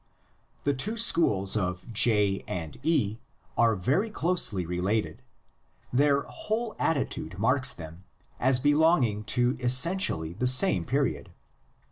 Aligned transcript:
The 0.63 0.73
two 0.73 0.97
schools 0.97 1.55
of 1.55 1.87
J 1.93 2.43
and 2.47 2.79
E 2.81 3.19
are 3.55 3.75
very 3.75 4.09
closely 4.09 4.65
related; 4.65 5.21
their 5.93 6.23
whole 6.23 6.75
attitude 6.79 7.37
marks 7.37 7.71
them 7.71 8.03
as 8.39 8.59
belong 8.59 9.03
ing 9.03 9.23
to 9.25 9.55
essentially 9.59 10.33
the 10.33 10.47
same 10.47 10.85
period. 10.85 11.31